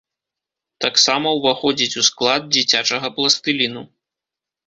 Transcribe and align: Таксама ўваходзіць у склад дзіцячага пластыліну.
Таксама 0.83 1.33
ўваходзіць 1.39 1.97
у 2.01 2.07
склад 2.09 2.41
дзіцячага 2.55 3.07
пластыліну. 3.17 3.81